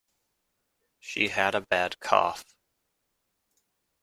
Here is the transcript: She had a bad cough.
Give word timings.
She 0.99 1.27
had 1.27 1.53
a 1.53 1.61
bad 1.61 1.99
cough. 1.99 2.43